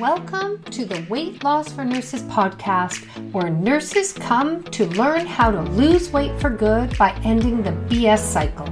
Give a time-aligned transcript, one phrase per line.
[0.00, 5.62] Welcome to the Weight Loss for Nurses podcast, where nurses come to learn how to
[5.62, 8.68] lose weight for good by ending the BS cycle.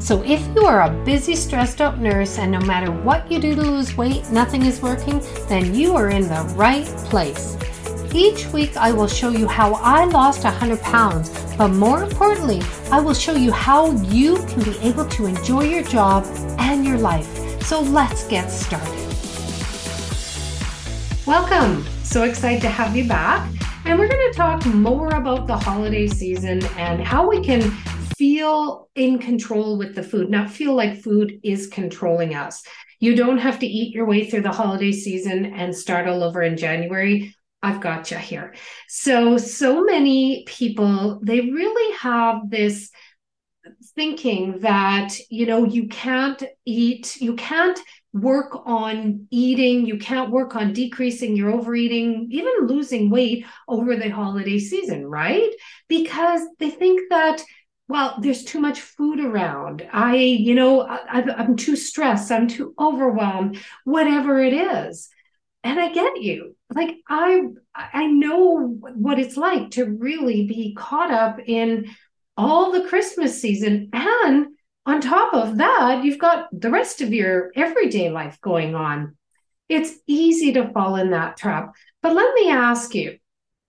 [0.00, 3.54] So, if you are a busy, stressed out nurse and no matter what you do
[3.54, 7.56] to lose weight, nothing is working, then you are in the right place.
[8.12, 12.60] Each week, I will show you how I lost 100 pounds, but more importantly,
[12.90, 16.24] I will show you how you can be able to enjoy your job
[16.58, 17.62] and your life.
[17.62, 19.06] So, let's get started.
[21.26, 21.84] Welcome.
[22.04, 23.50] So excited to have you back.
[23.84, 27.62] And we're going to talk more about the holiday season and how we can
[28.16, 32.62] feel in control with the food, not feel like food is controlling us.
[33.00, 36.42] You don't have to eat your way through the holiday season and start all over
[36.42, 37.34] in January.
[37.60, 38.54] I've got you here.
[38.86, 42.92] So, so many people, they really have this
[43.96, 47.80] thinking that, you know, you can't eat, you can't
[48.20, 54.08] work on eating, you can't work on decreasing your overeating, even losing weight over the
[54.08, 55.50] holiday season, right?
[55.88, 57.42] Because they think that
[57.88, 59.86] well there's too much food around.
[59.92, 62.32] I you know I, i'm too stressed.
[62.32, 65.08] I'm too overwhelmed whatever it is.
[65.62, 66.56] And i get you.
[66.74, 67.42] Like i
[67.74, 71.86] i know what it's like to really be caught up in
[72.36, 74.46] all the christmas season and
[74.86, 79.16] on top of that, you've got the rest of your everyday life going on.
[79.68, 81.74] It's easy to fall in that trap.
[82.02, 83.18] But let me ask you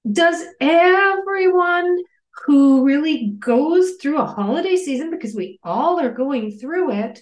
[0.09, 1.97] does everyone
[2.45, 7.19] who really goes through a holiday season, because we all are going through it,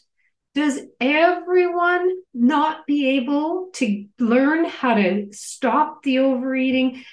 [0.53, 7.03] does everyone not be able to learn how to stop the overeating,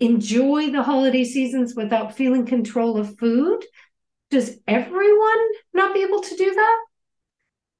[0.00, 3.64] enjoy the holiday seasons without feeling control of food?
[4.30, 6.78] Does everyone not be able to do that?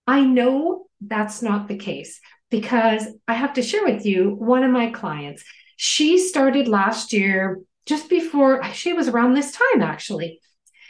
[0.07, 2.21] I know that's not the case
[2.51, 5.45] because I have to share with you one of my clients.
[5.77, 10.41] She started last year, just before she was around this time, actually.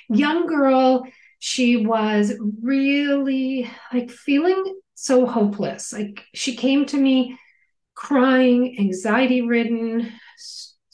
[0.08, 1.04] Young girl,
[1.38, 2.32] she was
[2.62, 5.92] really like feeling so hopeless.
[5.92, 7.38] Like she came to me
[7.94, 10.12] crying, anxiety ridden,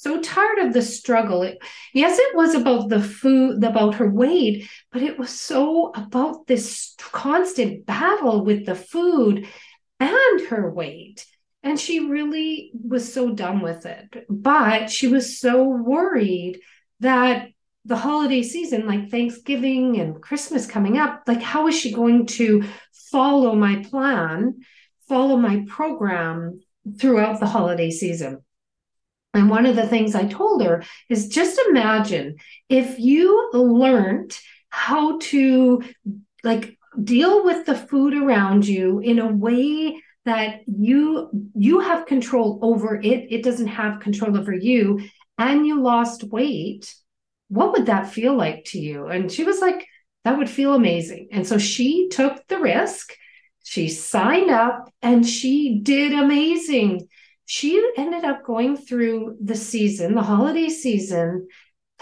[0.06, 1.42] so tired of the struggle.
[1.42, 1.58] It,
[1.92, 6.94] yes, it was about the food, about her weight, but it was so about this
[7.00, 9.48] constant battle with the food
[9.98, 11.26] and her weight.
[11.64, 14.26] And she really was so done with it.
[14.30, 16.60] But she was so worried
[17.00, 17.48] that
[17.84, 22.62] the holiday season, like Thanksgiving and Christmas coming up, like how is she going to
[23.10, 24.60] follow my plan,
[25.08, 26.60] follow my program
[26.96, 28.42] throughout the holiday season?
[29.36, 32.36] And one of the things I told her is just imagine
[32.68, 34.36] if you learned
[34.70, 35.82] how to
[36.42, 42.58] like deal with the food around you in a way that you you have control
[42.62, 45.00] over it it doesn't have control over you
[45.38, 46.92] and you lost weight
[47.48, 49.06] what would that feel like to you?
[49.06, 49.86] And she was like
[50.24, 51.28] that would feel amazing.
[51.30, 53.12] And so she took the risk
[53.66, 57.08] she signed up and she did amazing
[57.46, 61.48] she ended up going through the season, the holiday season,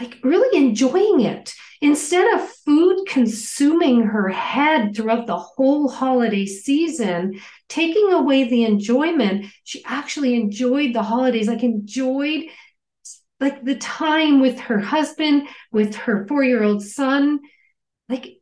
[0.01, 1.55] like really enjoying it.
[1.81, 7.39] Instead of food consuming her head throughout the whole holiday season,
[7.69, 12.45] taking away the enjoyment, she actually enjoyed the holidays, like enjoyed
[13.39, 17.41] like the time with her husband, with her four-year-old son,
[18.09, 18.39] like,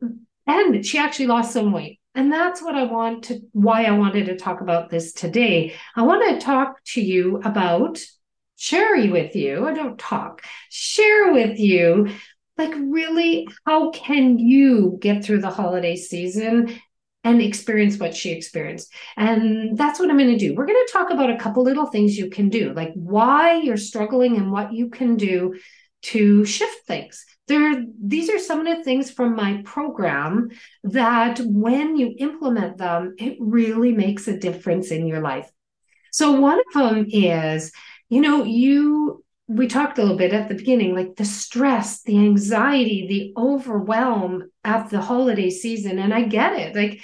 [0.47, 1.99] and she actually lost some weight.
[2.15, 5.73] And that's what I want to, why I wanted to talk about this today.
[5.95, 7.99] I want to talk to you about,
[8.55, 12.09] share with you, I don't talk, share with you,
[12.57, 16.79] like really, how can you get through the holiday season
[17.23, 18.93] and experience what she experienced.
[19.17, 20.53] And that's what I'm going to do.
[20.53, 23.77] We're going to talk about a couple little things you can do, like why you're
[23.77, 25.55] struggling and what you can do
[26.03, 30.49] to shift things there these are some of the things from my program
[30.83, 35.49] that when you implement them it really makes a difference in your life.
[36.11, 37.71] So one of them is
[38.09, 42.17] you know you we talked a little bit at the beginning like the stress the
[42.17, 45.99] anxiety the overwhelm at the holiday season.
[45.99, 46.75] And i get it.
[46.75, 47.01] Like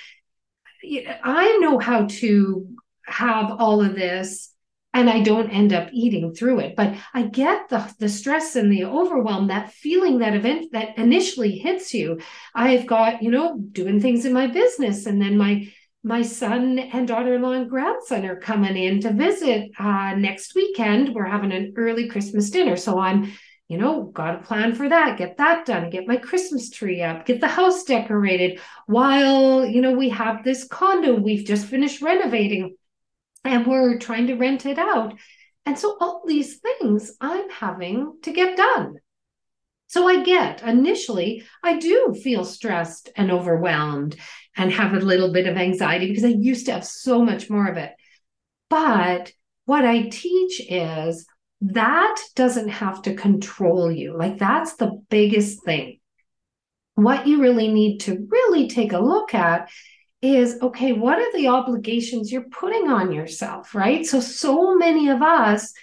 [1.24, 2.68] i know how to
[3.06, 4.54] have all of this
[4.94, 6.76] and I don't end up eating through it.
[6.76, 11.58] But I get the the stress and the overwhelm, that feeling that event that initially
[11.58, 12.20] hits you.
[12.56, 15.68] I've got, you know, doing things in my business, and then my
[16.04, 21.14] my son and daughter-in-law and grandson are coming in to visit uh, next weekend.
[21.14, 23.32] We're having an early Christmas dinner, so I'm
[23.70, 27.28] you know, got a plan for that, get that done, get my Christmas tree up,
[27.28, 32.76] get the house decorated while, you know, we have this condo we've just finished renovating
[33.44, 35.14] and we're trying to rent it out.
[35.66, 38.96] And so all these things I'm having to get done.
[39.88, 44.16] So I get initially, I do feel stressed and overwhelmed
[44.56, 47.68] and have a little bit of anxiety because I used to have so much more
[47.68, 47.92] of it.
[48.70, 49.32] But
[49.66, 51.26] what I teach is
[51.62, 54.16] that doesn't have to control you.
[54.18, 56.00] Like that's the biggest thing.
[56.96, 59.70] What you really need to really take a look at
[60.22, 64.06] is okay, what are the obligations you're putting on yourself, right?
[64.06, 65.74] So, so many of us,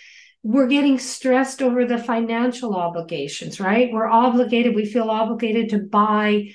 [0.43, 3.91] we're getting stressed over the financial obligations, right?
[3.93, 6.51] We're obligated, we feel obligated to buy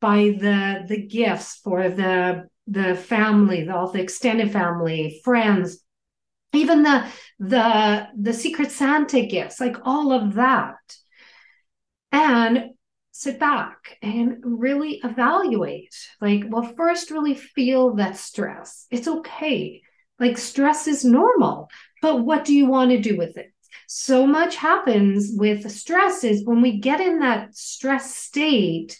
[0.00, 5.82] buy the the gifts for the the family, all the extended family, friends,
[6.52, 7.06] even the
[7.38, 10.76] the the secret santa gifts like all of that
[12.12, 12.70] and
[13.20, 18.86] sit back and really evaluate like well first really feel that stress.
[18.90, 19.82] It's okay.
[20.18, 21.70] Like stress is normal
[22.02, 23.52] but what do you want to do with it?
[23.86, 28.98] So much happens with stress is when we get in that stress state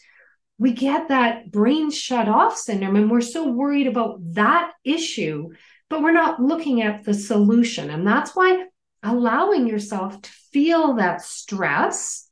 [0.59, 5.49] we get that brain shut off syndrome and we're so worried about that issue
[5.91, 7.91] but we're not looking at the solution.
[7.91, 8.65] And that's why
[9.03, 12.30] allowing yourself to feel that stress,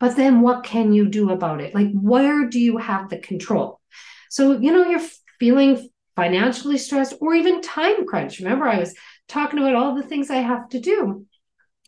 [0.00, 1.74] but then what can you do about it?
[1.74, 3.80] Like, where do you have the control?
[4.30, 5.08] So, you know, you're
[5.38, 8.40] feeling financially stressed or even time crunch.
[8.40, 8.94] Remember, I was
[9.28, 11.26] talking about all the things I have to do,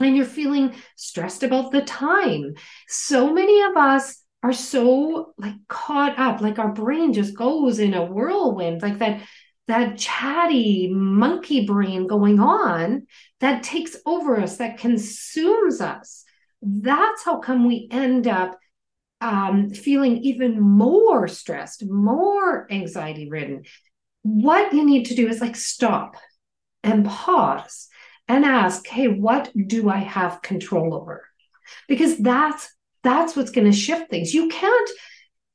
[0.00, 2.54] and you're feeling stressed about the time.
[2.88, 7.94] So many of us are so like caught up, like our brain just goes in
[7.94, 9.22] a whirlwind, like that
[9.68, 13.06] that chatty monkey brain going on
[13.40, 16.24] that takes over us, that consumes us.
[16.66, 18.58] That's how come we end up
[19.20, 23.64] um, feeling even more stressed, more anxiety ridden.
[24.22, 26.16] What you need to do is like stop
[26.82, 27.88] and pause
[28.28, 31.24] and ask, hey, what do I have control over?
[31.88, 32.68] Because that's
[33.02, 34.34] that's what's going to shift things.
[34.34, 34.90] You can't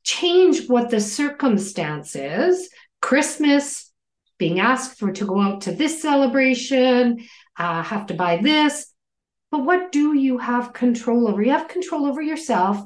[0.04, 2.69] change what the circumstance is.
[3.02, 3.92] Christmas,
[4.38, 8.88] being asked for to go out to this celebration, uh, have to buy this.
[9.51, 11.42] But what do you have control over?
[11.42, 12.77] You have control over yourself.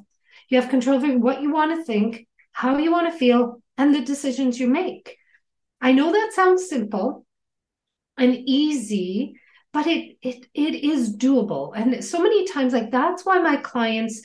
[0.49, 3.93] You have control over what you want to think, how you want to feel, and
[3.93, 5.17] the decisions you make.
[5.79, 7.25] I know that sounds simple
[8.17, 9.39] and easy,
[9.73, 11.73] but it it it is doable.
[11.75, 14.21] And so many times, like that's why my clients,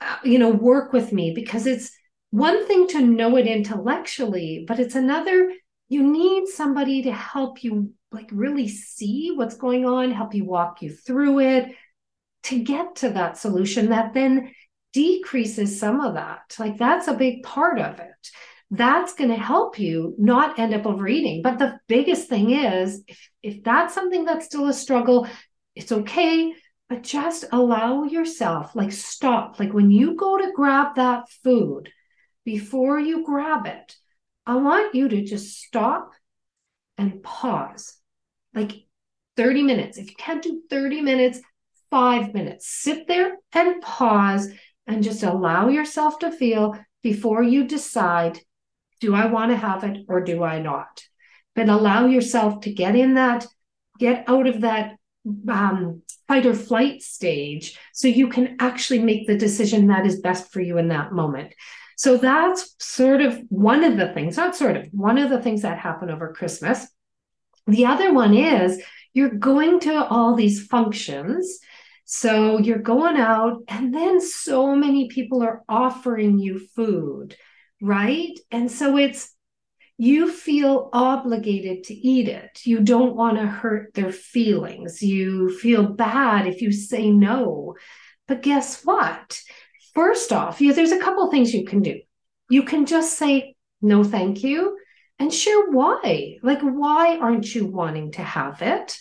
[0.00, 1.90] uh, you know, work with me because it's
[2.30, 5.52] one thing to know it intellectually, but it's another
[5.88, 10.82] you need somebody to help you like really see what's going on, help you walk
[10.82, 11.74] you through it
[12.44, 14.52] to get to that solution that then
[14.92, 16.54] decreases some of that.
[16.58, 18.30] Like that's a big part of it.
[18.70, 21.42] That's going to help you not end up overeating.
[21.42, 25.28] But the biggest thing is if, if that's something that's still a struggle,
[25.74, 26.54] it's okay.
[26.88, 29.58] But just allow yourself, like stop.
[29.60, 31.90] Like when you go to grab that food,
[32.44, 33.96] before you grab it,
[34.46, 36.12] I want you to just stop
[36.96, 37.96] and pause
[38.54, 38.72] like
[39.36, 39.98] 30 minutes.
[39.98, 41.40] If you can't do 30 minutes,
[41.90, 44.48] five minutes, sit there and pause
[44.86, 48.40] and just allow yourself to feel before you decide
[49.00, 51.02] do I want to have it or do I not?
[51.54, 53.46] But allow yourself to get in that,
[53.98, 54.96] get out of that
[55.48, 60.50] um, fight or flight stage so you can actually make the decision that is best
[60.50, 61.52] for you in that moment.
[61.96, 65.62] So that's sort of one of the things, not sort of, one of the things
[65.62, 66.86] that happen over Christmas.
[67.66, 68.80] The other one is
[69.12, 71.58] you're going to all these functions.
[72.04, 77.34] So you're going out, and then so many people are offering you food,
[77.80, 78.38] right?
[78.52, 79.34] And so it's,
[79.98, 82.60] you feel obligated to eat it.
[82.64, 85.02] You don't want to hurt their feelings.
[85.02, 87.74] You feel bad if you say no.
[88.28, 89.40] But guess what?
[89.96, 91.98] First off, yeah, there's a couple things you can do.
[92.50, 94.76] You can just say, no, thank you,
[95.18, 96.36] and share why.
[96.42, 98.98] Like, why aren't you wanting to have it?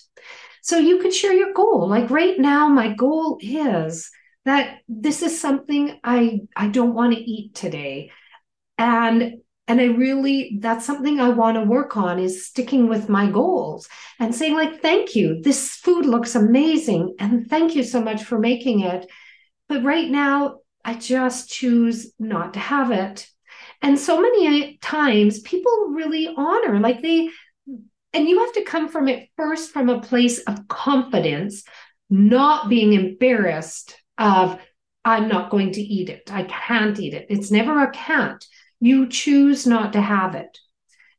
[0.62, 1.90] So you could share your goal.
[1.90, 4.10] Like right now, my goal is
[4.46, 8.12] that this is something I I don't want to eat today.
[8.78, 13.30] And and I really that's something I want to work on is sticking with my
[13.30, 15.42] goals and saying like thank you.
[15.42, 19.08] This food looks amazing and thank you so much for making it.
[19.68, 23.28] But right now I just choose not to have it.
[23.82, 27.30] And so many times people really honor, like they,
[28.14, 31.64] and you have to come from it first from a place of confidence,
[32.10, 34.60] not being embarrassed of,
[35.04, 36.32] I'm not going to eat it.
[36.32, 37.26] I can't eat it.
[37.30, 38.44] It's never a can't.
[38.80, 40.58] You choose not to have it.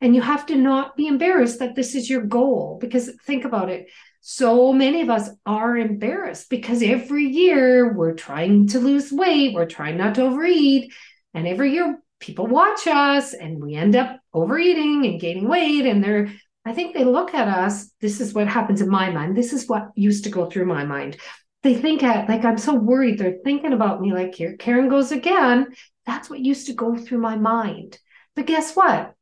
[0.00, 3.70] And you have to not be embarrassed that this is your goal because think about
[3.70, 3.88] it.
[4.28, 9.66] So many of us are embarrassed because every year we're trying to lose weight, we're
[9.66, 10.92] trying not to overeat.
[11.32, 15.86] And every year people watch us and we end up overeating and gaining weight.
[15.86, 16.28] And they're,
[16.64, 17.88] I think they look at us.
[18.00, 19.36] This is what happens in my mind.
[19.36, 21.18] This is what used to go through my mind.
[21.62, 23.18] They think at like I'm so worried.
[23.18, 25.68] They're thinking about me like here, Karen goes again.
[26.04, 27.96] That's what used to go through my mind.
[28.34, 29.14] But guess what?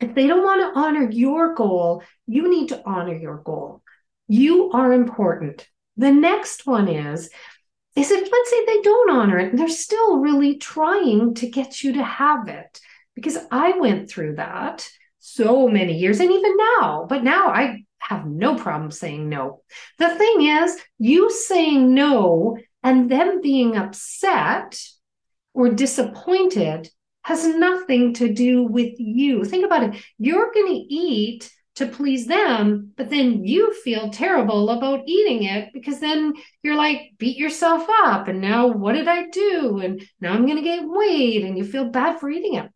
[0.00, 3.84] If they don't want to honor your goal, you need to honor your goal.
[4.28, 5.68] You are important.
[5.96, 7.30] The next one is
[7.94, 11.82] is if let's say they don't honor it and they're still really trying to get
[11.82, 12.80] you to have it.
[13.14, 14.86] Because i went through that
[15.18, 19.62] so many years and even now but now i have no problem saying no.
[19.98, 24.80] The thing is you saying no and them being upset
[25.54, 26.88] or disappointed
[27.22, 29.44] has nothing to do with you.
[29.44, 30.02] Think about it.
[30.18, 35.70] You're going to eat to please them, but then you feel terrible about eating it
[35.74, 38.28] because then you're like, beat yourself up.
[38.28, 39.78] And now what did I do?
[39.78, 42.70] And now I'm going to gain weight and you feel bad for eating it.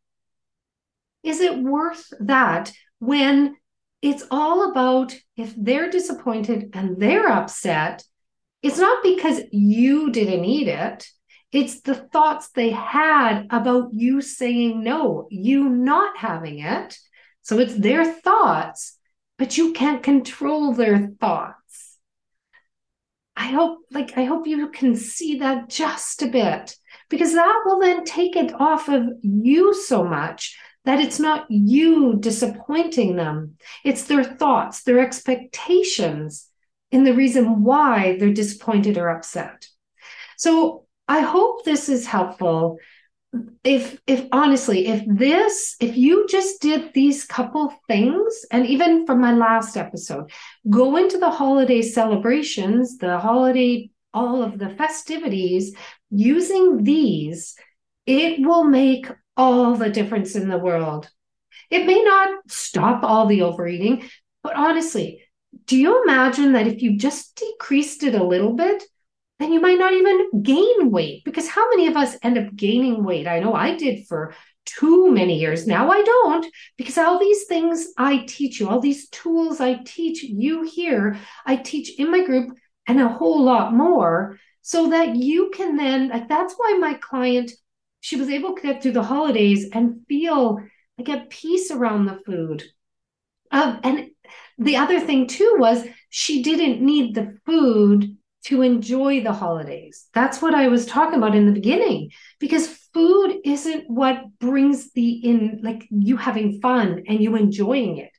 [1.22, 3.56] Is it worth that when
[4.02, 8.04] it's all about if they're disappointed and they're upset?
[8.62, 11.06] It's not because you didn't eat it.
[11.52, 16.98] It's the thoughts they had about you saying no, you not having it
[17.42, 18.98] so it's their thoughts,
[19.38, 21.98] but you can't control their thoughts.
[23.36, 26.76] I hope, like, I hope you can see that just a bit
[27.08, 32.16] because that will then take it off of you so much that it's not you
[32.20, 33.56] disappointing them.
[33.84, 36.48] It's their thoughts, their expectations,
[36.92, 39.66] and the reason why they're disappointed or upset.
[40.36, 42.78] So I hope this is helpful
[43.62, 49.20] if if honestly if this if you just did these couple things and even from
[49.20, 50.28] my last episode
[50.68, 55.76] go into the holiday celebrations the holiday all of the festivities
[56.10, 57.54] using these
[58.06, 59.06] it will make
[59.36, 61.08] all the difference in the world.
[61.70, 64.08] It may not stop all the overeating
[64.42, 65.22] but honestly
[65.66, 68.82] do you imagine that if you just decreased it a little bit
[69.40, 73.02] then you might not even gain weight because how many of us end up gaining
[73.02, 73.26] weight?
[73.26, 74.34] I know I did for
[74.66, 75.66] too many years.
[75.66, 80.22] Now I don't because all these things I teach you, all these tools I teach
[80.22, 81.16] you here,
[81.46, 82.56] I teach in my group
[82.86, 87.50] and a whole lot more so that you can then, like, that's why my client,
[88.00, 90.60] she was able to get through the holidays and feel
[90.98, 92.62] like at peace around the food.
[93.50, 94.10] Um, and
[94.58, 100.06] the other thing too was she didn't need the food to enjoy the holidays.
[100.14, 105.10] That's what I was talking about in the beginning because food isn't what brings the
[105.10, 108.12] in like you having fun and you enjoying it.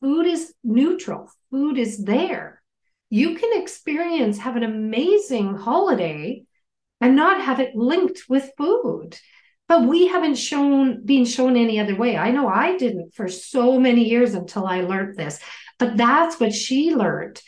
[0.00, 1.30] Food is neutral.
[1.50, 2.62] Food is there.
[3.10, 6.44] You can experience have an amazing holiday
[7.00, 9.18] and not have it linked with food.
[9.68, 12.16] But we haven't shown been shown any other way.
[12.16, 15.38] I know I didn't for so many years until I learned this.
[15.78, 17.40] But that's what she learned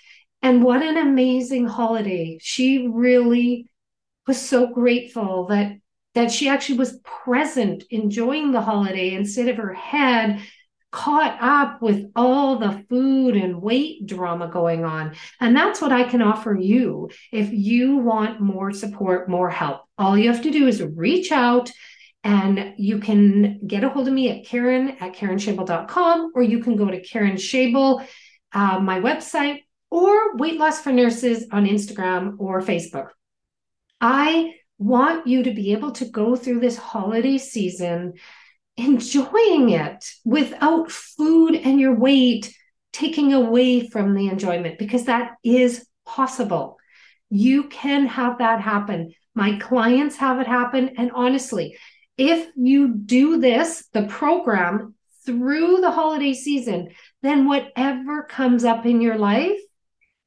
[0.43, 2.39] and what an amazing holiday.
[2.41, 3.69] She really
[4.27, 5.79] was so grateful that
[6.15, 10.43] that she actually was present enjoying the holiday instead of her head
[10.91, 15.15] caught up with all the food and weight drama going on.
[15.41, 19.85] And that's what I can offer you if you want more support, more help.
[19.97, 21.73] All you have to do is reach out
[22.25, 26.77] and you can get a hold of me at Karen at KarenSchabel.com or you can
[26.77, 28.07] go to Karen Schabel,
[28.53, 29.61] uh, my website,
[29.93, 33.09] or Weight Loss for Nurses on Instagram or Facebook.
[34.01, 38.15] I want you to be able to go through this holiday season
[38.79, 42.57] enjoying it without food and your weight
[42.95, 46.79] taking away from the enjoyment because that is possible.
[47.29, 49.13] You can have that happen.
[49.35, 50.95] My clients have it happen.
[50.97, 51.77] And honestly,
[52.17, 54.95] if you do this, the program
[55.27, 59.61] through the holiday season, then whatever comes up in your life,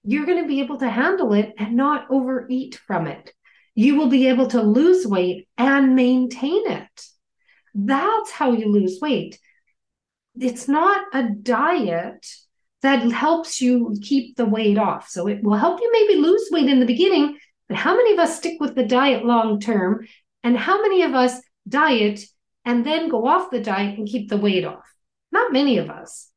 [0.05, 3.33] you're going to be able to handle it and not overeat from it.
[3.73, 7.05] You will be able to lose weight and maintain it.
[7.73, 9.39] That's how you lose weight.
[10.39, 12.25] It's not a diet
[12.81, 15.09] that helps you keep the weight off.
[15.09, 18.19] So it will help you maybe lose weight in the beginning, but how many of
[18.19, 20.07] us stick with the diet long term?
[20.43, 22.23] And how many of us diet
[22.63, 24.85] and then go off the diet and keep the weight off?
[25.31, 26.29] Not many of us.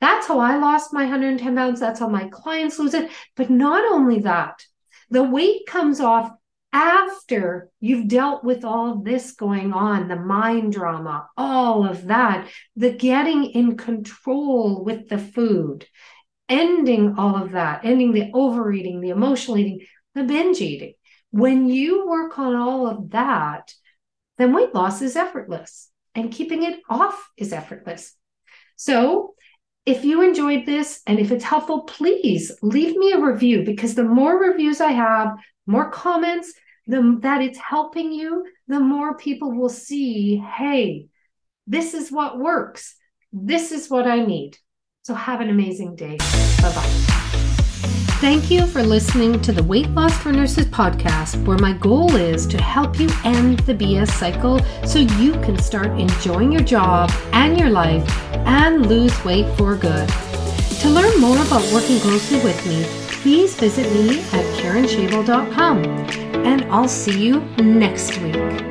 [0.00, 1.80] That's how I lost my 110 pounds.
[1.80, 3.10] That's how my clients lose it.
[3.36, 4.64] But not only that,
[5.10, 6.30] the weight comes off
[6.72, 12.92] after you've dealt with all this going on, the mind drama, all of that, the
[12.92, 15.86] getting in control with the food,
[16.48, 19.80] ending all of that, ending the overeating, the emotional eating,
[20.14, 20.94] the binge eating.
[21.32, 23.72] When you work on all of that,
[24.38, 28.14] then weight loss is effortless and keeping it off is effortless.
[28.76, 29.34] So,
[29.90, 34.04] if you enjoyed this and if it's helpful, please leave me a review because the
[34.04, 36.52] more reviews I have, more comments,
[36.86, 41.08] the, that it's helping you, the more people will see, hey,
[41.66, 42.94] this is what works.
[43.32, 44.58] This is what I need.
[45.02, 46.18] So have an amazing day.
[46.62, 47.19] Bye bye.
[48.20, 52.46] Thank you for listening to the Weight Loss for Nurses podcast, where my goal is
[52.48, 57.58] to help you end the BS cycle so you can start enjoying your job and
[57.58, 58.06] your life
[58.46, 60.06] and lose weight for good.
[60.80, 62.84] To learn more about working closely with me,
[63.22, 65.82] please visit me at karenshabel.com.
[66.44, 68.69] And I'll see you next week.